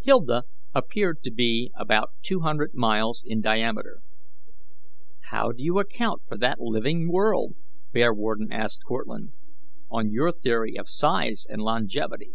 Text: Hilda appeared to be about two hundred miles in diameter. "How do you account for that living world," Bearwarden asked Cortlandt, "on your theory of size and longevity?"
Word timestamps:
Hilda 0.00 0.44
appeared 0.74 1.22
to 1.24 1.30
be 1.30 1.70
about 1.78 2.12
two 2.22 2.40
hundred 2.40 2.72
miles 2.72 3.22
in 3.26 3.42
diameter. 3.42 3.98
"How 5.30 5.52
do 5.52 5.62
you 5.62 5.78
account 5.78 6.22
for 6.26 6.38
that 6.38 6.58
living 6.58 7.12
world," 7.12 7.54
Bearwarden 7.92 8.50
asked 8.50 8.80
Cortlandt, 8.86 9.32
"on 9.90 10.10
your 10.10 10.32
theory 10.32 10.78
of 10.78 10.88
size 10.88 11.44
and 11.46 11.60
longevity?" 11.60 12.32